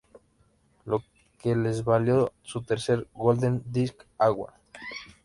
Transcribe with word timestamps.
Lo 0.85 1.03
que 1.37 1.55
les 1.55 1.83
valió 1.83 2.33
su 2.41 2.63
tercer 2.63 3.07
Golden 3.13 3.61
Disc 3.67 4.03
Award. 4.17 4.55